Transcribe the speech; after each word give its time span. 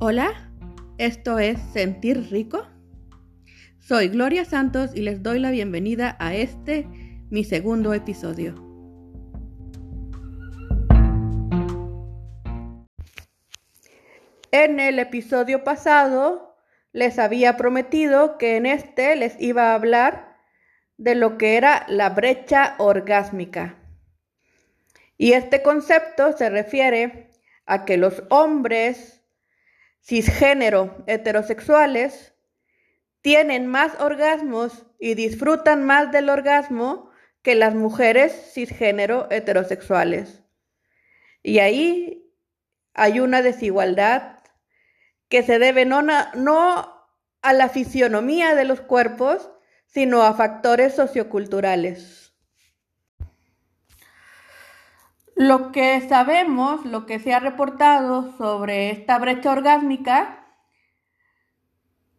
Hola, 0.00 0.52
esto 0.96 1.40
es 1.40 1.58
Sentir 1.72 2.30
Rico. 2.30 2.64
Soy 3.80 4.06
Gloria 4.06 4.44
Santos 4.44 4.92
y 4.94 5.00
les 5.00 5.24
doy 5.24 5.40
la 5.40 5.50
bienvenida 5.50 6.16
a 6.20 6.36
este, 6.36 6.86
mi 7.30 7.42
segundo 7.42 7.92
episodio. 7.92 8.54
En 14.52 14.78
el 14.78 15.00
episodio 15.00 15.64
pasado 15.64 16.54
les 16.92 17.18
había 17.18 17.56
prometido 17.56 18.38
que 18.38 18.56
en 18.56 18.66
este 18.66 19.16
les 19.16 19.34
iba 19.40 19.72
a 19.72 19.74
hablar 19.74 20.36
de 20.96 21.16
lo 21.16 21.38
que 21.38 21.56
era 21.56 21.84
la 21.88 22.10
brecha 22.10 22.76
orgásmica. 22.78 23.74
Y 25.16 25.32
este 25.32 25.60
concepto 25.60 26.36
se 26.36 26.50
refiere 26.50 27.32
a 27.66 27.84
que 27.84 27.96
los 27.96 28.22
hombres 28.30 29.17
cisgénero 30.08 31.04
heterosexuales 31.06 32.34
tienen 33.20 33.66
más 33.66 33.92
orgasmos 34.00 34.86
y 34.98 35.14
disfrutan 35.14 35.84
más 35.84 36.10
del 36.12 36.30
orgasmo 36.30 37.10
que 37.42 37.54
las 37.54 37.74
mujeres 37.74 38.32
cisgénero 38.54 39.28
heterosexuales. 39.30 40.42
Y 41.42 41.58
ahí 41.58 42.32
hay 42.94 43.20
una 43.20 43.42
desigualdad 43.42 44.38
que 45.28 45.42
se 45.42 45.58
debe 45.58 45.84
no, 45.84 46.00
no 46.00 47.06
a 47.42 47.52
la 47.52 47.68
fisionomía 47.68 48.54
de 48.54 48.64
los 48.64 48.80
cuerpos, 48.80 49.50
sino 49.84 50.22
a 50.22 50.32
factores 50.32 50.94
socioculturales. 50.94 52.27
Lo 55.38 55.70
que 55.70 56.00
sabemos, 56.08 56.84
lo 56.84 57.06
que 57.06 57.20
se 57.20 57.32
ha 57.32 57.38
reportado 57.38 58.36
sobre 58.36 58.90
esta 58.90 59.20
brecha 59.20 59.52
orgásmica, 59.52 60.44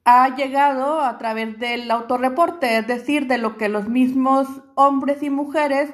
ha 0.05 0.38
llegado 0.38 1.02
a 1.02 1.17
través 1.17 1.59
del 1.59 1.91
autorreporte, 1.91 2.77
es 2.77 2.88
decir, 2.88 3.27
de 3.27 3.38
lo 3.38 3.58
que 3.58 3.67
los 3.67 3.89
mismos 3.89 4.47
hombres 4.75 5.21
y 5.21 5.30
mujeres 5.30 5.93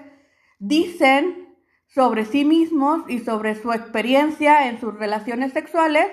dicen 0.60 1.58
sobre 1.88 2.26
sí 2.26 2.46
mismos 2.46 3.02
y 3.08 3.22
sobre 3.22 3.60
su 3.60 3.74
experiencia 3.74 4.68
en 4.70 4.80
sus 4.80 4.94
relaciones 4.94 5.52
sexuales, 5.52 6.06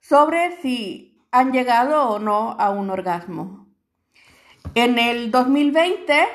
sobre 0.00 0.60
si 0.62 1.24
han 1.30 1.52
llegado 1.52 2.08
o 2.08 2.18
no 2.18 2.56
a 2.58 2.70
un 2.70 2.90
orgasmo. 2.90 3.68
En 4.74 4.98
el 4.98 5.30
2020, 5.30 6.26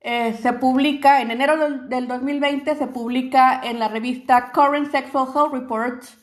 eh, 0.00 0.34
se 0.34 0.52
publica, 0.52 1.20
en 1.20 1.30
enero 1.30 1.56
del, 1.88 2.08
2020, 2.08 2.76
se 2.76 2.86
publica 2.86 3.60
en 3.62 3.78
la 3.78 3.88
revista 3.88 4.52
Current 4.52 4.90
Sexual 4.90 5.28
Health 5.34 5.52
Reports 5.52 6.18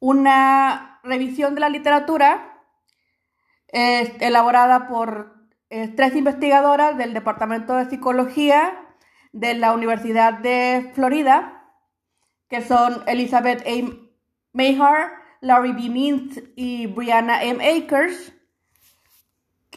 una 0.00 1.00
revisión 1.04 1.54
de 1.54 1.60
la 1.60 1.68
literatura 1.68 2.48
elaborada 3.72 4.86
por 4.86 5.42
eh, 5.70 5.88
tres 5.88 6.14
investigadoras 6.14 6.98
del 6.98 7.14
Departamento 7.14 7.74
de 7.74 7.88
Psicología 7.88 8.82
de 9.32 9.54
la 9.54 9.72
Universidad 9.72 10.34
de 10.34 10.90
Florida, 10.94 11.64
que 12.50 12.60
son 12.60 13.02
Elizabeth 13.06 13.66
A. 13.66 13.90
Mayhar, 14.52 15.12
Laurie 15.40 15.72
B. 15.72 15.88
Mintz 15.88 16.42
y 16.56 16.86
Brianna 16.88 17.42
M. 17.42 17.66
Akers. 17.66 18.34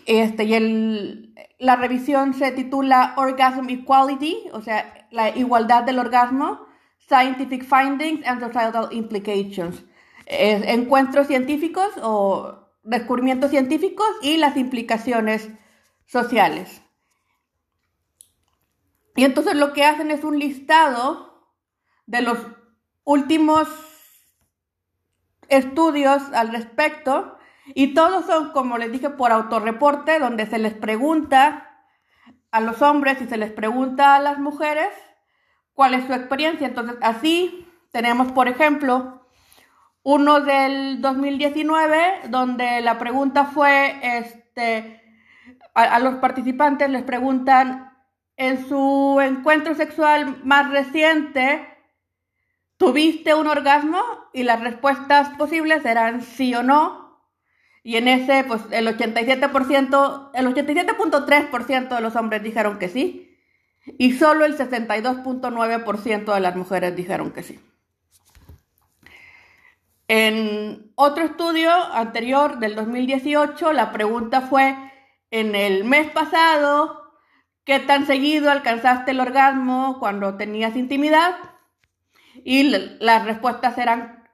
Este, 0.05 0.43
y 0.43 0.53
el, 0.53 1.35
la 1.57 1.75
revisión 1.75 2.33
se 2.33 2.51
titula 2.51 3.13
Orgasm 3.17 3.69
Equality, 3.69 4.49
o 4.53 4.61
sea, 4.61 5.07
la 5.11 5.29
igualdad 5.29 5.83
del 5.83 5.99
orgasmo, 5.99 6.65
Scientific 7.07 7.63
Findings 7.63 8.25
and 8.25 8.41
Societal 8.41 8.89
Implications. 8.91 9.83
encuentros 10.27 11.27
científicos 11.27 11.89
o 12.01 12.65
descubrimientos 12.83 13.51
científicos 13.51 14.07
y 14.21 14.37
las 14.37 14.57
implicaciones 14.57 15.49
sociales. 16.05 16.81
Y 19.15 19.23
entonces 19.23 19.55
lo 19.55 19.73
que 19.73 19.83
hacen 19.83 20.11
es 20.11 20.23
un 20.23 20.39
listado 20.39 21.47
de 22.05 22.21
los 22.21 22.37
últimos 23.03 23.67
estudios 25.47 26.21
al 26.33 26.51
respecto 26.51 27.34
y 27.73 27.93
todos 27.93 28.25
son, 28.25 28.51
como 28.51 28.77
les 28.77 28.91
dije, 28.91 29.09
por 29.09 29.31
autorreporte, 29.31 30.19
donde 30.19 30.45
se 30.45 30.59
les 30.59 30.73
pregunta 30.73 31.83
a 32.51 32.61
los 32.61 32.81
hombres 32.81 33.21
y 33.21 33.25
se 33.27 33.37
les 33.37 33.51
pregunta 33.51 34.15
a 34.15 34.19
las 34.19 34.39
mujeres 34.39 34.89
cuál 35.73 35.93
es 35.93 36.05
su 36.05 36.13
experiencia. 36.13 36.67
Entonces, 36.67 36.97
así 37.01 37.67
tenemos, 37.91 38.31
por 38.31 38.47
ejemplo, 38.47 39.25
uno 40.03 40.41
del 40.41 41.01
2019, 41.01 42.29
donde 42.29 42.81
la 42.81 42.99
pregunta 42.99 43.45
fue, 43.45 43.99
este, 44.01 45.01
a, 45.73 45.99
los 45.99 46.15
participantes 46.15 46.89
les 46.89 47.03
preguntan, 47.03 47.91
en 48.37 48.67
su 48.67 49.19
encuentro 49.21 49.75
sexual 49.75 50.41
más 50.43 50.69
reciente, 50.69 51.67
¿tuviste 52.77 53.33
un 53.33 53.47
orgasmo? 53.47 53.99
Y 54.33 54.43
las 54.43 54.59
respuestas 54.61 55.29
posibles 55.37 55.83
eran 55.85 56.21
sí 56.21 56.53
o 56.53 56.61
no. 56.61 57.04
Y 57.85 57.97
en 57.97 58.07
ese, 58.07 58.43
pues 58.45 58.63
el 58.71 58.87
87%, 58.87 60.31
el 60.33 60.47
87.3% 60.47 61.95
de 61.95 62.01
los 62.01 62.15
hombres 62.15 62.41
dijeron 62.41 62.79
que 62.79 62.89
sí. 62.89 63.37
Y 63.99 64.13
solo 64.13 64.43
el 64.43 64.57
62.9% 64.57 66.33
de 66.33 66.39
las 66.39 66.55
mujeres 66.55 66.95
dijeron 66.95 67.31
que 67.31 67.43
sí. 67.43 67.59
En 70.07 70.91
otro 70.95 71.25
estudio 71.25 71.69
anterior 71.93 72.57
del 72.57 72.73
2018, 72.73 73.71
la 73.71 73.91
pregunta 73.91 74.41
fue, 74.41 74.75
en 75.29 75.53
el 75.53 75.83
mes 75.83 76.09
pasado, 76.09 77.13
¿qué 77.65 77.77
tan 77.77 78.07
seguido 78.07 78.49
alcanzaste 78.49 79.11
el 79.11 79.19
orgasmo 79.19 79.99
cuando 79.99 80.37
tenías 80.37 80.75
intimidad? 80.75 81.35
Y 82.43 82.63
las 82.99 83.25
respuestas 83.25 83.77
eran 83.77 84.27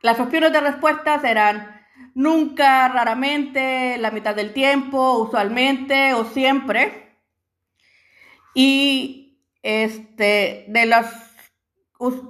las 0.00 0.18
opciones 0.20 0.54
de 0.54 0.60
respuestas 0.60 1.22
eran 1.24 1.81
nunca, 2.14 2.88
raramente, 2.88 3.96
la 3.98 4.10
mitad 4.10 4.34
del 4.34 4.52
tiempo, 4.52 5.18
usualmente 5.18 6.14
o 6.14 6.24
siempre. 6.24 7.16
Y 8.54 9.38
este, 9.62 10.66
de, 10.68 10.86
las, 10.86 11.34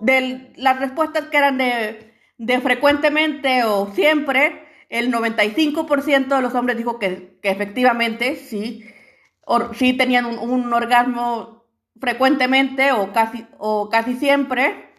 de 0.00 0.52
las 0.56 0.78
respuestas 0.78 1.26
que 1.26 1.36
eran 1.36 1.58
de, 1.58 2.12
de 2.38 2.60
frecuentemente 2.60 3.64
o 3.64 3.92
siempre, 3.94 4.66
el 4.88 5.12
95% 5.12 6.26
de 6.26 6.42
los 6.42 6.54
hombres 6.54 6.76
dijo 6.76 6.98
que, 6.98 7.38
efectivamente 7.42 8.36
sí, 8.36 8.84
sí 9.74 9.94
tenían 9.94 10.26
un, 10.26 10.38
un, 10.38 10.72
orgasmo 10.72 11.64
frecuentemente 11.98 12.92
o 12.92 13.12
casi, 13.12 13.46
o 13.58 13.88
casi 13.88 14.14
siempre. 14.16 14.91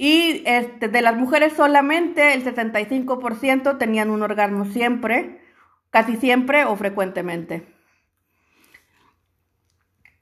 Y 0.00 0.44
este, 0.46 0.86
de 0.86 1.02
las 1.02 1.16
mujeres 1.16 1.54
solamente 1.54 2.32
el 2.34 2.44
65% 2.44 3.78
tenían 3.78 4.10
un 4.10 4.22
orgasmo 4.22 4.64
siempre, 4.64 5.42
casi 5.90 6.14
siempre 6.14 6.64
o 6.64 6.76
frecuentemente. 6.76 7.66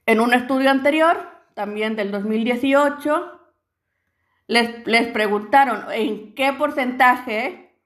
En 0.06 0.20
un 0.20 0.32
estudio 0.32 0.70
anterior, 0.70 1.28
también 1.52 1.94
del 1.94 2.10
2018, 2.10 3.38
les, 4.46 4.86
les 4.86 5.08
preguntaron 5.08 5.92
en 5.92 6.34
qué 6.34 6.54
porcentaje 6.54 7.76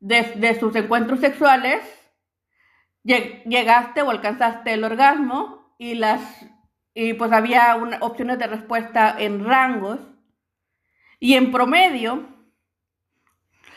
de, 0.00 0.56
sus 0.58 0.74
encuentros 0.76 1.20
sexuales 1.20 1.82
llegaste 3.02 4.00
o 4.00 4.08
alcanzaste 4.08 4.72
el 4.72 4.82
orgasmo 4.82 5.74
y 5.76 5.94
las 5.94 6.22
y 6.94 7.12
pues 7.12 7.32
había 7.32 7.76
opciones 8.00 8.38
de 8.38 8.46
respuesta 8.46 9.14
en 9.18 9.44
rangos 9.44 10.00
y 11.20 11.34
en 11.34 11.50
promedio, 11.50 12.28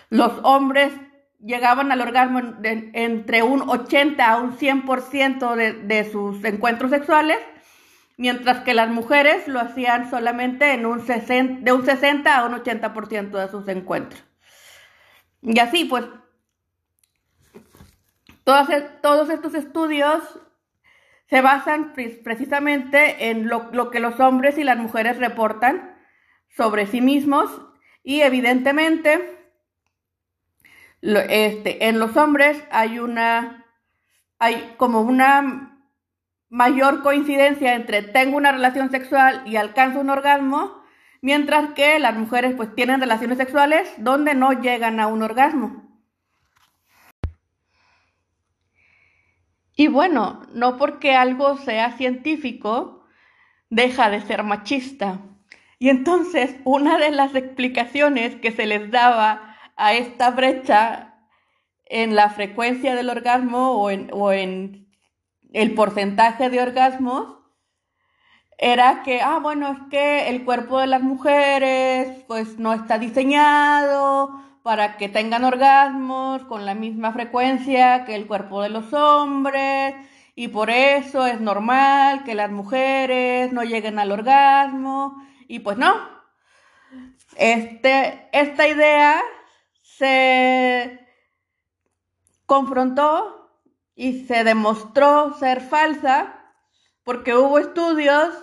los 0.09 0.33
hombres 0.43 0.93
llegaban 1.39 1.91
al 1.91 2.01
orgasmo 2.01 2.39
entre 2.63 3.43
un 3.43 3.61
80 3.67 4.29
a 4.29 4.37
un 4.37 4.57
100% 4.57 5.55
de, 5.55 5.73
de 5.73 6.11
sus 6.11 6.43
encuentros 6.43 6.91
sexuales, 6.91 7.39
mientras 8.17 8.59
que 8.59 8.73
las 8.73 8.89
mujeres 8.89 9.47
lo 9.47 9.59
hacían 9.59 10.09
solamente 10.09 10.73
en 10.73 10.85
un 10.85 11.05
60, 11.05 11.61
de 11.61 11.71
un 11.71 11.83
60 11.83 12.37
a 12.37 12.45
un 12.45 12.53
80% 12.53 13.31
de 13.31 13.49
sus 13.49 13.67
encuentros. 13.67 14.23
Y 15.41 15.57
así, 15.59 15.85
pues, 15.85 16.05
todos, 18.43 18.67
todos 19.01 19.29
estos 19.29 19.55
estudios 19.55 20.21
se 21.27 21.41
basan 21.41 21.93
precisamente 21.93 23.29
en 23.29 23.47
lo, 23.47 23.69
lo 23.71 23.89
que 23.89 23.99
los 23.99 24.19
hombres 24.19 24.57
y 24.57 24.63
las 24.63 24.77
mujeres 24.77 25.17
reportan 25.17 25.90
sobre 26.55 26.87
sí 26.87 27.01
mismos 27.01 27.49
y 28.03 28.21
evidentemente 28.21 29.41
este, 31.01 31.87
en 31.87 31.99
los 31.99 32.15
hombres 32.17 32.63
hay 32.71 32.99
una, 32.99 33.65
hay 34.39 34.75
como 34.77 35.01
una 35.01 35.71
mayor 36.49 37.01
coincidencia 37.01 37.75
entre 37.75 38.03
tengo 38.03 38.37
una 38.37 38.51
relación 38.51 38.91
sexual 38.91 39.41
y 39.45 39.55
alcanzo 39.55 40.01
un 40.01 40.09
orgasmo, 40.09 40.83
mientras 41.21 41.73
que 41.73 41.97
las 41.99 42.15
mujeres 42.15 42.55
pues 42.55 42.75
tienen 42.75 42.99
relaciones 42.99 43.37
sexuales 43.37 43.91
donde 43.97 44.35
no 44.35 44.51
llegan 44.53 44.99
a 44.99 45.07
un 45.07 45.23
orgasmo. 45.23 45.87
Y 49.75 49.87
bueno, 49.87 50.45
no 50.53 50.77
porque 50.77 51.15
algo 51.15 51.57
sea 51.57 51.93
científico, 51.93 53.05
deja 53.69 54.09
de 54.09 54.21
ser 54.21 54.43
machista. 54.43 55.19
Y 55.81 55.89
entonces 55.89 56.57
una 56.63 56.99
de 56.99 57.09
las 57.09 57.33
explicaciones 57.33 58.35
que 58.35 58.51
se 58.51 58.67
les 58.67 58.91
daba 58.91 59.57
a 59.75 59.95
esta 59.95 60.29
brecha 60.29 61.15
en 61.85 62.15
la 62.15 62.29
frecuencia 62.29 62.93
del 62.93 63.09
orgasmo 63.09 63.81
o 63.81 63.89
en, 63.89 64.87
el 65.53 65.73
porcentaje 65.73 66.51
de 66.51 66.61
orgasmos 66.61 67.35
era 68.59 69.01
que, 69.01 69.21
ah, 69.21 69.39
bueno, 69.41 69.71
es 69.71 69.79
que 69.89 70.29
el 70.29 70.45
cuerpo 70.45 70.77
de 70.77 70.85
las 70.85 71.01
mujeres 71.01 72.25
pues 72.27 72.59
no 72.59 72.73
está 72.73 72.99
diseñado 72.99 74.39
para 74.61 74.97
que 74.97 75.09
tengan 75.09 75.43
orgasmos 75.43 76.43
con 76.43 76.67
la 76.67 76.75
misma 76.75 77.11
frecuencia 77.11 78.05
que 78.05 78.13
el 78.13 78.27
cuerpo 78.27 78.61
de 78.61 78.69
los 78.69 78.93
hombres 78.93 79.95
y 80.35 80.49
por 80.49 80.69
eso 80.69 81.25
es 81.25 81.41
normal 81.41 82.23
que 82.23 82.35
las 82.35 82.51
mujeres 82.51 83.51
no 83.51 83.63
lleguen 83.63 83.97
al 83.97 84.11
orgasmo 84.11 85.30
y 85.51 85.59
pues 85.59 85.77
no. 85.77 85.93
Este, 87.35 88.29
esta 88.31 88.69
idea 88.69 89.21
se 89.81 91.05
confrontó 92.45 93.59
y 93.93 94.25
se 94.27 94.45
demostró 94.45 95.33
ser 95.33 95.59
falsa 95.59 96.53
porque 97.03 97.35
hubo 97.35 97.59
estudios 97.59 98.33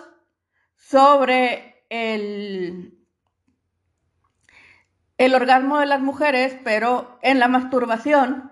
sobre 0.75 1.83
el, 1.89 3.03
el 5.17 5.33
orgasmo 5.33 5.79
de 5.79 5.87
las 5.87 6.01
mujeres, 6.01 6.55
pero 6.63 7.17
en 7.23 7.39
la 7.39 7.47
masturbación. 7.47 8.51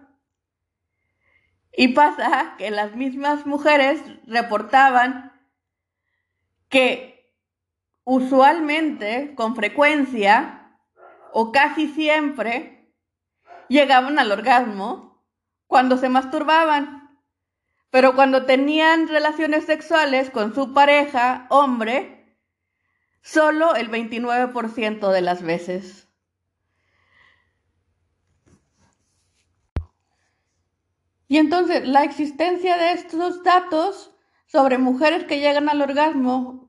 Y 1.71 1.89
pasa 1.89 2.56
que 2.57 2.71
las 2.71 2.95
mismas 2.95 3.45
mujeres 3.45 4.01
reportaban 4.25 5.31
que 6.69 7.17
usualmente, 8.09 9.36
con 9.36 9.54
frecuencia, 9.54 10.80
o 11.33 11.51
casi 11.51 11.89
siempre, 11.89 12.94
llegaban 13.68 14.18
al 14.18 14.31
orgasmo 14.31 15.21
cuando 15.68 15.98
se 15.98 16.07
masturbaban. 16.07 17.19
Pero 17.89 18.15
cuando 18.15 18.45
tenían 18.45 19.09
relaciones 19.09 19.65
sexuales 19.65 20.30
con 20.30 20.56
su 20.56 20.74
pareja, 20.74 21.48
hombre, 21.50 22.18
Solo 23.21 23.75
el 23.75 23.92
29% 23.92 25.12
de 25.12 25.21
las 25.21 25.42
veces. 25.42 26.07
Y 31.27 31.36
entonces 31.36 31.86
la 31.86 32.06
existencia 32.06 32.77
de 32.77 32.94
estos 32.94 33.44
datos 33.44 34.15
sobre 34.45 34.77
mujeres 34.77 35.25
que 35.25 35.42
llegan 35.42 35.68
al 35.68 35.81
orgasmo 35.81 36.67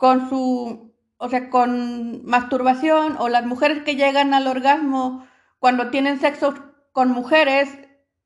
con 0.00 0.30
su, 0.30 0.94
o 1.18 1.28
sea, 1.28 1.50
con 1.50 2.24
masturbación 2.24 3.16
o 3.18 3.28
las 3.28 3.44
mujeres 3.44 3.82
que 3.82 3.96
llegan 3.96 4.32
al 4.32 4.46
orgasmo 4.46 5.26
cuando 5.58 5.90
tienen 5.90 6.18
sexo 6.18 6.54
con 6.92 7.10
mujeres 7.10 7.68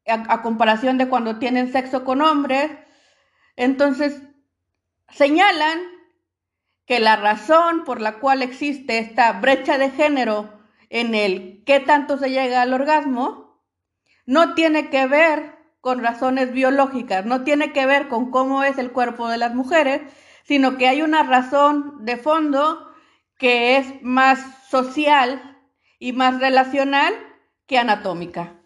a, 0.06 0.32
a 0.32 0.42
comparación 0.42 0.98
de 0.98 1.08
cuando 1.08 1.40
tienen 1.40 1.72
sexo 1.72 2.04
con 2.04 2.22
hombres, 2.22 2.70
entonces 3.56 4.22
señalan 5.08 5.80
que 6.86 7.00
la 7.00 7.16
razón 7.16 7.82
por 7.82 8.00
la 8.00 8.20
cual 8.20 8.42
existe 8.42 8.98
esta 8.98 9.32
brecha 9.32 9.76
de 9.76 9.90
género 9.90 10.60
en 10.90 11.16
el 11.16 11.64
qué 11.66 11.80
tanto 11.80 12.18
se 12.18 12.30
llega 12.30 12.62
al 12.62 12.72
orgasmo 12.72 13.60
no 14.26 14.54
tiene 14.54 14.90
que 14.90 15.08
ver 15.08 15.56
con 15.80 16.04
razones 16.04 16.52
biológicas, 16.52 17.26
no 17.26 17.42
tiene 17.42 17.72
que 17.72 17.84
ver 17.84 18.06
con 18.06 18.30
cómo 18.30 18.62
es 18.62 18.78
el 18.78 18.92
cuerpo 18.92 19.28
de 19.28 19.38
las 19.38 19.56
mujeres, 19.56 20.02
sino 20.44 20.76
que 20.76 20.88
hay 20.88 21.02
una 21.02 21.22
razón 21.22 22.04
de 22.04 22.16
fondo 22.16 22.88
que 23.38 23.76
es 23.76 24.02
más 24.02 24.68
social 24.68 25.58
y 25.98 26.12
más 26.12 26.38
relacional 26.40 27.14
que 27.66 27.78
anatómica. 27.78 28.60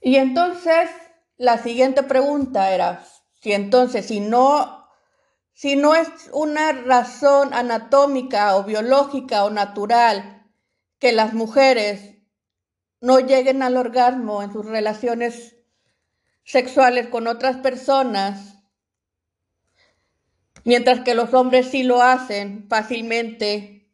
Y 0.00 0.16
entonces 0.16 0.90
la 1.36 1.58
siguiente 1.58 2.02
pregunta 2.02 2.72
era, 2.72 3.04
si 3.40 3.52
entonces 3.52 4.06
si 4.06 4.20
no 4.20 4.84
si 5.54 5.76
no 5.76 5.94
es 5.94 6.08
una 6.32 6.72
razón 6.72 7.54
anatómica 7.54 8.56
o 8.56 8.64
biológica 8.64 9.44
o 9.44 9.50
natural 9.50 10.44
que 10.98 11.12
las 11.12 11.32
mujeres 11.32 12.16
no 13.00 13.20
lleguen 13.20 13.62
al 13.62 13.76
orgasmo 13.76 14.42
en 14.42 14.52
sus 14.52 14.66
relaciones 14.66 15.56
sexuales 16.42 17.08
con 17.08 17.28
otras 17.28 17.58
personas, 17.58 18.53
mientras 20.64 21.00
que 21.00 21.14
los 21.14 21.32
hombres 21.34 21.68
sí 21.70 21.82
lo 21.82 22.02
hacen 22.02 22.66
fácilmente. 22.68 23.88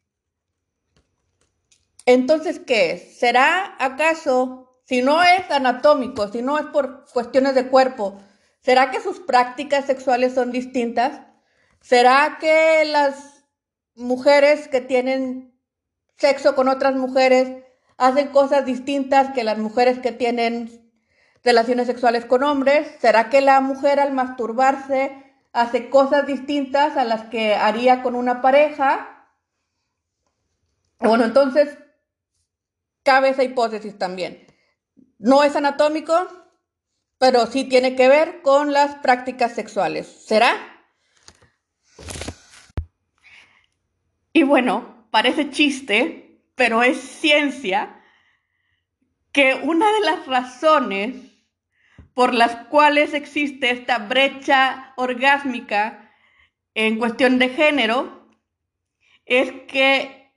Entonces, 2.06 2.60
¿qué 2.60 2.92
es? 2.92 3.18
¿Será 3.18 3.76
acaso, 3.78 4.80
si 4.84 5.02
no 5.02 5.22
es 5.22 5.50
anatómico, 5.50 6.28
si 6.28 6.42
no 6.42 6.58
es 6.58 6.66
por 6.66 7.04
cuestiones 7.12 7.54
de 7.54 7.68
cuerpo, 7.68 8.20
¿será 8.60 8.90
que 8.90 9.00
sus 9.00 9.20
prácticas 9.20 9.84
sexuales 9.84 10.34
son 10.34 10.50
distintas? 10.50 11.20
¿Será 11.80 12.38
que 12.40 12.84
las 12.84 13.44
mujeres 13.94 14.68
que 14.68 14.80
tienen 14.80 15.54
sexo 16.16 16.54
con 16.54 16.68
otras 16.68 16.94
mujeres 16.94 17.64
hacen 17.96 18.28
cosas 18.28 18.64
distintas 18.64 19.32
que 19.32 19.44
las 19.44 19.58
mujeres 19.58 19.98
que 19.98 20.12
tienen 20.12 20.90
relaciones 21.44 21.86
sexuales 21.86 22.24
con 22.24 22.42
hombres? 22.42 22.88
¿Será 23.00 23.30
que 23.30 23.40
la 23.40 23.60
mujer 23.60 24.00
al 24.00 24.12
masturbarse 24.12 25.29
hace 25.52 25.90
cosas 25.90 26.26
distintas 26.26 26.96
a 26.96 27.04
las 27.04 27.28
que 27.28 27.54
haría 27.54 28.02
con 28.02 28.14
una 28.14 28.40
pareja? 28.42 29.28
Bueno, 30.98 31.24
entonces 31.24 31.78
cabe 33.02 33.30
esa 33.30 33.42
hipótesis 33.42 33.98
también. 33.98 34.46
No 35.18 35.42
es 35.42 35.56
anatómico, 35.56 36.14
pero 37.18 37.46
sí 37.46 37.64
tiene 37.64 37.96
que 37.96 38.08
ver 38.08 38.42
con 38.42 38.72
las 38.72 38.96
prácticas 38.96 39.54
sexuales. 39.54 40.06
¿Será? 40.06 40.52
Y 44.32 44.42
bueno, 44.44 45.06
parece 45.10 45.50
chiste, 45.50 46.44
pero 46.54 46.82
es 46.82 46.98
ciencia 47.00 48.00
que 49.32 49.54
una 49.54 49.90
de 49.92 50.00
las 50.00 50.26
razones 50.26 51.29
por 52.20 52.34
las 52.34 52.54
cuales 52.66 53.14
existe 53.14 53.70
esta 53.70 53.96
brecha 53.96 54.92
orgásmica 54.96 56.12
en 56.74 56.98
cuestión 56.98 57.38
de 57.38 57.48
género 57.48 58.28
es 59.24 59.50
que 59.66 60.30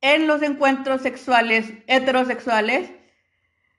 en 0.00 0.26
los 0.26 0.42
encuentros 0.42 1.02
sexuales 1.02 1.72
heterosexuales 1.86 2.90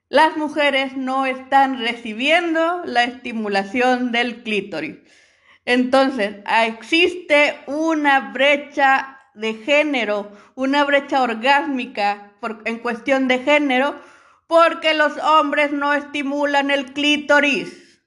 las 0.08 0.38
mujeres 0.38 0.96
no 0.96 1.26
están 1.26 1.78
recibiendo 1.80 2.84
la 2.86 3.04
estimulación 3.04 4.14
del 4.14 4.42
clítoris. 4.44 4.96
Entonces, 5.66 6.38
existe 6.66 7.60
una 7.68 8.32
brecha 8.32 9.20
de 9.34 9.56
género, 9.56 10.32
una 10.56 10.86
brecha 10.86 11.22
orgásmica 11.22 12.32
en 12.64 12.80
cuestión 12.80 13.28
de 13.28 13.40
género, 13.40 14.00
porque 14.48 14.94
los 14.94 15.18
hombres 15.18 15.72
no 15.72 15.94
estimulan 15.94 16.72
el 16.72 16.94
clítoris. 16.94 18.02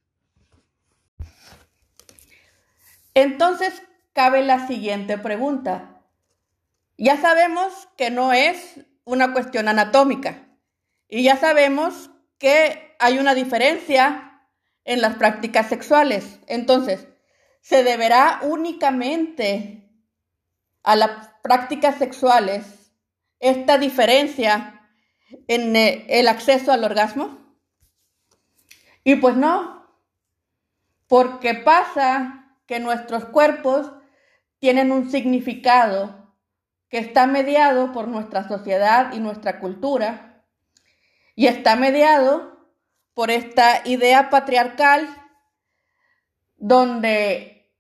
Entonces 3.15 3.83
cabe 4.13 4.45
la 4.45 4.67
siguiente 4.67 5.19
pregunta. 5.19 6.03
Ya 6.97 7.21
sabemos 7.21 7.89
que 7.97 8.11
no 8.11 8.33
es 8.33 8.81
una 9.05 9.33
cuestión 9.33 9.69
anatómica 9.69 10.49
y 11.09 11.23
ya 11.23 11.37
sabemos 11.37 12.11
que 12.39 12.97
hay 12.99 13.19
una 13.19 13.35
diferencia 13.35 14.43
en 14.85 15.01
las 15.01 15.17
prácticas 15.17 15.69
sexuales. 15.69 16.39
Entonces, 16.47 17.09
¿se 17.61 17.83
deberá 17.83 18.41
únicamente 18.43 19.91
a 20.83 20.97
las 20.97 21.29
prácticas 21.43 21.97
sexuales 21.99 22.93
esta 23.41 23.79
diferencia 23.79 24.78
en 25.47 25.77
eh, 25.77 26.07
el 26.09 26.29
acceso 26.29 26.73
al 26.73 26.85
orgasmo? 26.85 27.39
Y 29.05 29.17
pues 29.17 29.37
no, 29.37 29.87
porque 31.07 31.55
pasa 31.55 32.57
que 32.67 32.81
nuestros 32.81 33.25
cuerpos 33.27 33.91
tienen 34.59 34.93
un 34.93 35.11
significado 35.11 36.35
que 36.89 36.99
está 36.99 37.27
mediado 37.27 37.93
por 37.93 38.09
nuestra 38.09 38.47
sociedad 38.49 39.13
y 39.13 39.21
nuestra 39.21 39.61
cultura 39.61 40.45
y 41.35 41.47
está 41.47 41.77
mediado 41.77 42.67
por 43.15 43.31
esta 43.31 43.83
idea 43.85 44.31
patriarcal 44.31 45.09
donde 46.57 47.71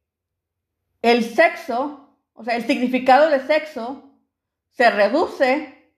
el 1.03 1.25
sexo 1.25 2.09
o 2.39 2.45
sea, 2.45 2.55
el 2.55 2.65
significado 2.69 3.31
de 3.31 3.45
sexo 3.45 4.15
se 4.71 4.89
reduce 4.91 5.93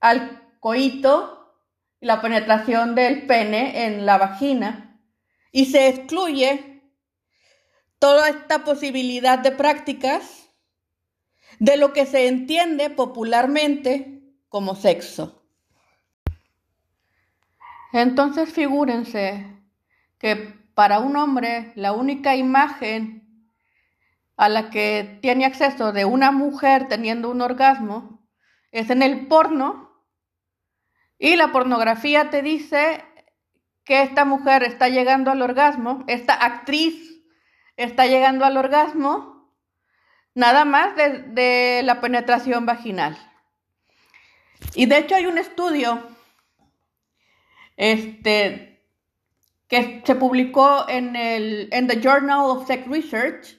al 0.00 0.42
coito 0.60 1.54
la 2.00 2.20
penetración 2.20 2.94
del 2.94 3.26
pene 3.26 3.86
en 3.86 4.06
la 4.06 4.18
vagina 4.18 5.00
y 5.52 5.66
se 5.66 5.88
excluye 5.88 6.82
toda 7.98 8.28
esta 8.28 8.64
posibilidad 8.64 9.38
de 9.38 9.52
prácticas 9.52 10.50
de 11.58 11.76
lo 11.76 11.92
que 11.92 12.06
se 12.06 12.28
entiende 12.28 12.90
popularmente 12.90 14.22
como 14.48 14.74
sexo. 14.74 15.42
Entonces 17.92 18.52
figúrense 18.52 19.46
que 20.18 20.36
para 20.74 20.98
un 20.98 21.16
hombre 21.16 21.72
la 21.76 21.92
única 21.92 22.36
imagen 22.36 23.50
a 24.36 24.48
la 24.50 24.68
que 24.68 25.18
tiene 25.22 25.46
acceso 25.46 25.92
de 25.92 26.04
una 26.04 26.30
mujer 26.30 26.88
teniendo 26.88 27.30
un 27.30 27.40
orgasmo 27.40 28.28
es 28.70 28.90
en 28.90 29.02
el 29.02 29.26
porno 29.26 29.85
y 31.18 31.36
la 31.36 31.52
pornografía 31.52 32.30
te 32.30 32.42
dice 32.42 33.04
que 33.84 34.02
esta 34.02 34.24
mujer 34.24 34.62
está 34.64 34.88
llegando 34.88 35.30
al 35.30 35.42
orgasmo, 35.42 36.04
esta 36.08 36.34
actriz 36.34 37.22
está 37.76 38.06
llegando 38.06 38.44
al 38.44 38.56
orgasmo 38.56 39.36
nada 40.34 40.64
más 40.64 40.94
de, 40.96 41.80
la 41.84 42.00
penetración 42.00 42.66
vaginal. 42.66 43.16
Y 44.74 44.86
de 44.86 44.98
hecho 44.98 45.14
hay 45.14 45.26
un 45.26 45.38
estudio 45.38 46.02
este, 47.76 48.82
que 49.68 50.02
se 50.04 50.14
publicó 50.14 50.88
en 50.88 51.16
el 51.16 51.68
en 51.72 51.86
The 51.86 52.00
Journal 52.00 52.40
of 52.44 52.66
Sex 52.66 52.86
Research 52.88 53.58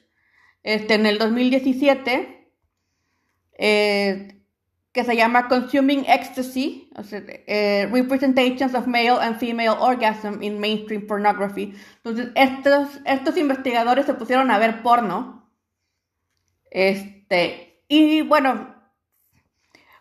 este, 0.63 0.95
en 0.95 1.05
el 1.05 1.17
2017 1.17 2.51
eh, 3.59 4.36
que 4.97 5.03
se 5.03 5.15
llama 5.15 5.47
Consuming 5.47 6.05
Ecstasy, 6.07 6.89
eh, 7.45 7.87
Representations 7.91 8.73
of 8.73 8.87
Male 8.87 9.19
and 9.21 9.37
Female 9.37 9.75
Orgasm 9.79 10.41
in 10.41 10.59
Mainstream 10.59 11.05
Pornography. 11.05 11.75
Entonces, 11.97 12.29
estos, 12.33 12.99
estos 13.05 13.37
investigadores 13.37 14.07
se 14.07 14.15
pusieron 14.15 14.49
a 14.49 14.57
ver 14.57 14.81
porno. 14.81 15.47
Este, 16.71 17.83
y 17.87 18.23
bueno, 18.23 18.73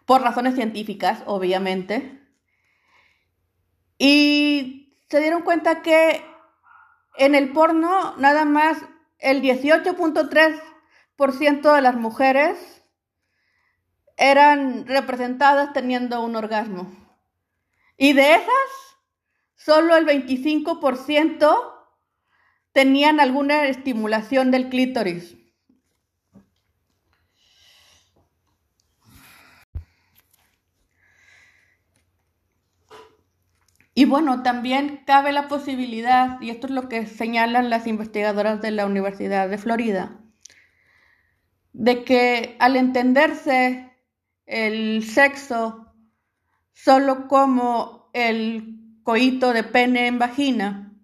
por 0.07 0.23
razones 0.23 0.55
científicas, 0.55 1.23
obviamente. 1.27 2.19
Y 3.99 4.99
se 5.11 5.21
dieron 5.21 5.43
cuenta 5.43 5.83
que 5.83 6.25
en 7.19 7.35
el 7.35 7.53
porno 7.53 8.17
nada 8.17 8.47
más 8.47 8.79
el 9.19 9.43
18.3% 9.43 11.75
de 11.75 11.83
las 11.83 11.97
mujeres 11.97 12.76
eran 14.17 14.87
representadas 14.87 15.73
teniendo 15.73 16.23
un 16.25 16.37
orgasmo. 16.37 16.91
Y 17.97 18.13
de 18.13 18.35
esas, 18.35 18.97
solo 19.55 19.97
el 19.97 20.07
25% 20.07 21.73
tenían 22.73 23.21
alguna 23.21 23.67
estimulación 23.67 24.51
del 24.51 24.69
clítoris. 24.69 25.37
Y 33.99 34.05
bueno, 34.05 34.43
también 34.43 35.05
cabe 35.07 35.33
la 35.33 35.49
posibilidad, 35.49 36.39
y 36.43 36.51
esto 36.51 36.67
es 36.67 36.75
lo 36.75 36.87
que 36.91 37.07
señalan 37.07 37.71
las 37.71 37.87
investigadoras 37.87 38.61
de 38.61 38.71
la 38.71 38.85
Universidad 38.85 39.49
de 39.49 39.57
Florida, 39.57 40.21
de 41.73 42.05
que 42.05 42.57
al 42.59 42.77
entenderse 42.77 43.96
el 44.47 45.05
sexo 45.05 45.93
solo 46.73 47.29
como 47.29 48.11
el 48.13 49.01
coito 49.03 49.53
de 49.53 49.65
pene 49.65 50.07
en 50.07 50.19
vagina. 50.19 50.95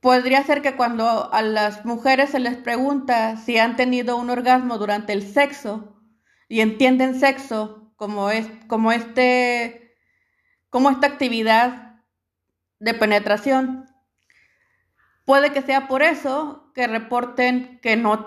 Podría 0.00 0.42
ser 0.44 0.62
que 0.62 0.76
cuando 0.76 1.32
a 1.32 1.42
las 1.42 1.84
mujeres 1.84 2.30
se 2.30 2.40
les 2.40 2.56
pregunta 2.56 3.36
si 3.36 3.58
han 3.58 3.76
tenido 3.76 4.16
un 4.16 4.30
orgasmo 4.30 4.78
durante 4.78 5.12
el 5.12 5.22
sexo 5.22 6.00
y 6.48 6.60
entienden 6.60 7.20
sexo 7.20 7.92
como, 7.96 8.30
es, 8.30 8.48
como, 8.66 8.92
este, 8.92 9.94
como 10.70 10.88
esta 10.90 11.06
actividad 11.06 12.00
de 12.78 12.94
penetración, 12.94 13.89
puede 15.30 15.52
que 15.52 15.62
sea 15.62 15.86
por 15.86 16.02
eso 16.02 16.72
que 16.74 16.88
reporten 16.88 17.78
que 17.82 17.94
no, 17.94 18.24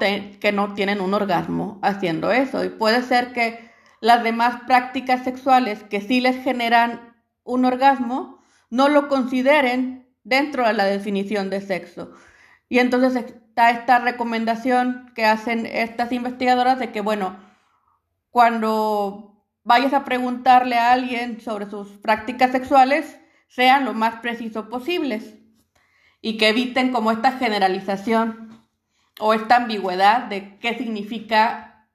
tienen 0.74 1.02
un 1.02 1.14
orgasmo 1.14 1.78
haciendo 1.82 2.32
eso. 2.32 2.64
Y 2.64 2.70
puede 2.70 3.02
ser 3.02 3.34
que 3.34 3.70
las 4.00 4.24
demás 4.24 4.62
prácticas 4.68 5.26
sexuales 5.26 5.84
que 5.84 6.00
sí 6.00 6.22
les 6.22 6.42
generan 6.42 7.14
un 7.44 7.66
orgasmo 7.66 8.40
no 8.70 8.88
lo 8.88 9.10
consideren 9.10 10.08
dentro 10.24 10.66
de 10.66 10.72
la 10.72 10.86
definición 10.86 11.50
de 11.50 11.60
sexo. 11.60 12.14
Y 12.70 12.80
entonces 12.80 13.22
está 13.22 13.72
esta 13.72 14.00
recomendación 14.00 15.12
que 15.14 15.26
hacen 15.26 15.66
estas 15.66 16.14
investigadoras 16.14 16.80
de 16.80 16.94
que, 16.94 17.02
bueno, 17.02 17.36
cuando 18.30 19.46
vayas 19.66 19.92
a 19.92 20.06
preguntarle 20.06 20.78
a 20.78 20.94
alguien 20.94 21.42
sobre 21.42 21.70
sus 21.70 21.90
prácticas 21.98 22.54
sexuales, 22.54 23.20
sean 23.50 23.84
lo 23.84 23.94
más 23.94 24.22
preciso 24.22 24.70
posibles 24.70 25.43
y 26.26 26.38
que 26.38 26.50
eviten 26.50 26.94
como 26.94 27.12
esta 27.12 27.34
generalización 27.34 28.66
o 29.20 29.34
esta 29.34 29.58
ambigüedad 29.58 30.24
de 30.24 30.58
qué 30.58 30.76
significa 30.78 31.90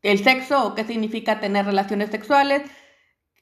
el 0.00 0.22
sexo 0.22 0.64
o 0.64 0.74
qué 0.76 0.84
significa 0.84 1.40
tener 1.40 1.66
relaciones 1.66 2.10
sexuales, 2.10 2.62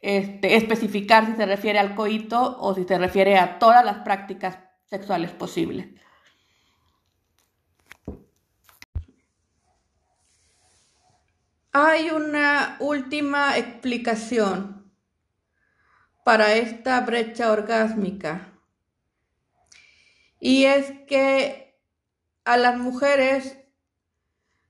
este, 0.01 0.57
especificar 0.57 1.27
si 1.27 1.37
se 1.37 1.45
refiere 1.45 1.79
al 1.79 1.95
coito 1.95 2.57
o 2.61 2.75
si 2.75 2.85
se 2.85 2.97
refiere 2.97 3.39
a 3.39 3.59
todas 3.59 3.85
las 3.85 3.99
prácticas 3.99 4.59
sexuales 4.87 5.33
posibles. 5.33 5.89
Hay 11.73 12.09
una 12.09 12.77
última 12.81 13.59
explicación 13.59 14.91
para 16.25 16.55
esta 16.55 17.03
brecha 17.03 17.53
orgásmica 17.53 18.50
y 20.41 20.65
es 20.65 20.91
que 21.07 21.79
a 22.45 22.57
las 22.57 22.79
mujeres 22.79 23.59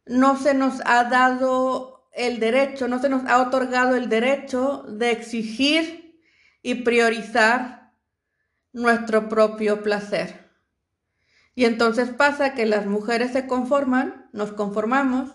no 0.05 0.37
se 0.37 0.53
nos 0.53 0.83
ha 0.85 1.05
dado 1.05 2.09
el 2.13 2.41
derecho, 2.41 2.89
no 2.89 2.99
se 2.99 3.09
nos 3.09 3.25
ha 3.27 3.41
otorgado 3.41 3.95
el 3.95 4.09
derecho 4.09 4.85
de 4.89 5.13
exigir 5.13 6.21
y 6.63 6.83
priorizar 6.83 7.93
nuestro 8.73 9.29
propio 9.29 9.83
placer. 9.83 10.51
Y 11.55 11.65
entonces 11.65 12.11
pasa 12.11 12.55
que 12.55 12.67
las 12.67 12.87
mujeres 12.87 13.33
se 13.33 13.47
conforman, 13.47 14.29
nos 14.33 14.53
conformamos, 14.53 15.31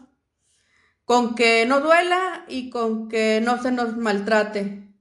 con 1.06 1.36
que 1.36 1.66
no 1.66 1.80
duela 1.80 2.46
y 2.48 2.70
con 2.70 3.08
que 3.08 3.42
no 3.42 3.62
se 3.62 3.72
nos 3.72 3.96
maltrate. 3.96 4.92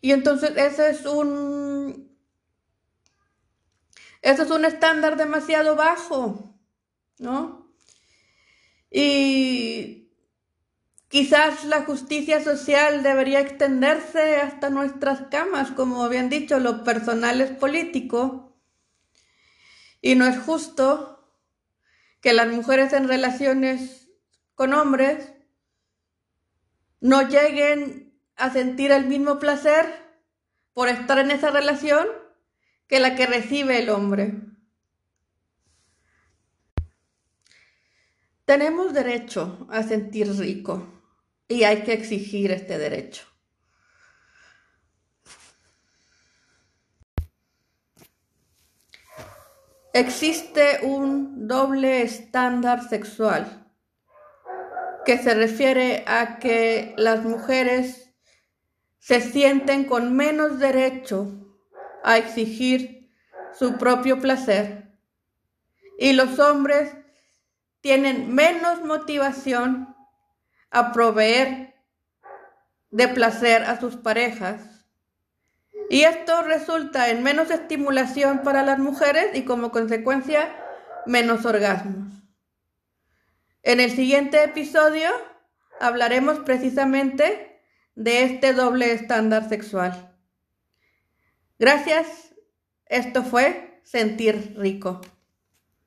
Y 0.00 0.12
entonces 0.12 0.52
ese 0.56 0.90
es 0.90 1.04
un 1.06 1.63
eso 4.24 4.44
es 4.44 4.50
un 4.50 4.64
estándar 4.64 5.18
demasiado 5.18 5.76
bajo, 5.76 6.58
¿no? 7.18 7.70
Y 8.90 10.08
quizás 11.08 11.66
la 11.66 11.82
justicia 11.82 12.42
social 12.42 13.02
debería 13.02 13.40
extenderse 13.40 14.36
hasta 14.36 14.70
nuestras 14.70 15.28
camas, 15.30 15.72
como 15.72 16.02
habían 16.02 16.30
dicho, 16.30 16.58
lo 16.58 16.84
personal 16.84 17.42
es 17.42 17.50
político. 17.50 18.56
Y 20.00 20.14
no 20.14 20.26
es 20.26 20.38
justo 20.38 21.30
que 22.22 22.32
las 22.32 22.48
mujeres 22.48 22.94
en 22.94 23.08
relaciones 23.08 24.08
con 24.54 24.72
hombres 24.72 25.34
no 27.00 27.28
lleguen 27.28 28.18
a 28.36 28.50
sentir 28.50 28.90
el 28.90 29.04
mismo 29.04 29.38
placer 29.38 29.84
por 30.72 30.88
estar 30.88 31.18
en 31.18 31.30
esa 31.30 31.50
relación 31.50 32.23
que 32.86 33.00
la 33.00 33.14
que 33.14 33.26
recibe 33.26 33.78
el 33.78 33.90
hombre. 33.90 34.34
Tenemos 38.44 38.92
derecho 38.92 39.66
a 39.70 39.82
sentir 39.82 40.30
rico 40.36 41.02
y 41.48 41.64
hay 41.64 41.82
que 41.82 41.94
exigir 41.94 42.50
este 42.50 42.78
derecho. 42.78 43.24
Existe 49.94 50.80
un 50.82 51.46
doble 51.46 52.02
estándar 52.02 52.86
sexual 52.88 53.70
que 55.06 55.18
se 55.18 55.34
refiere 55.34 56.02
a 56.06 56.38
que 56.38 56.94
las 56.96 57.22
mujeres 57.22 58.10
se 58.98 59.20
sienten 59.20 59.84
con 59.84 60.16
menos 60.16 60.58
derecho 60.58 61.43
a 62.04 62.18
exigir 62.18 63.10
su 63.58 63.78
propio 63.78 64.20
placer 64.20 64.92
y 65.98 66.12
los 66.12 66.38
hombres 66.38 66.92
tienen 67.80 68.34
menos 68.34 68.84
motivación 68.84 69.96
a 70.70 70.92
proveer 70.92 71.74
de 72.90 73.08
placer 73.08 73.64
a 73.64 73.80
sus 73.80 73.96
parejas. 73.96 74.86
Y 75.90 76.02
esto 76.02 76.42
resulta 76.42 77.10
en 77.10 77.22
menos 77.22 77.50
estimulación 77.50 78.40
para 78.42 78.62
las 78.62 78.78
mujeres 78.78 79.34
y 79.34 79.44
como 79.44 79.70
consecuencia 79.70 80.54
menos 81.06 81.44
orgasmos. 81.44 82.12
En 83.62 83.80
el 83.80 83.90
siguiente 83.90 84.44
episodio 84.44 85.08
hablaremos 85.80 86.38
precisamente 86.40 87.60
de 87.94 88.24
este 88.24 88.52
doble 88.52 88.92
estándar 88.92 89.48
sexual. 89.48 90.13
Gracias. 91.64 92.34
Esto 92.84 93.22
fue 93.22 93.80
Sentir 93.84 94.54
Rico. 94.58 95.00